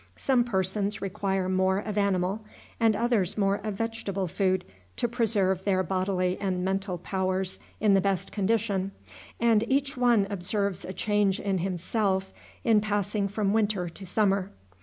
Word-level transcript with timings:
Some 0.17 0.43
persons 0.43 0.99
require 0.99 1.47
more 1.47 1.77
of 1.77 1.95
animal, 1.95 2.43
and 2.79 2.95
others 2.95 3.37
more 3.37 3.57
of 3.57 3.75
vegetable 3.75 4.25
food, 4.27 4.65
to 4.95 5.07
preserve 5.07 5.63
their 5.63 5.83
bodily 5.83 6.39
and 6.41 6.65
mental 6.65 6.97
powers 6.97 7.59
in 7.79 7.93
the 7.93 8.01
best 8.01 8.31
condition, 8.31 8.93
and 9.39 9.63
each 9.67 9.95
one 9.97 10.25
observes 10.31 10.85
a 10.85 10.93
change 10.93 11.39
in 11.39 11.59
himself 11.59 12.33
in 12.63 12.81
passing 12.81 13.27
from 13.27 13.53
winter 13.53 13.89
to 13.89 14.03
summer. 14.07 14.49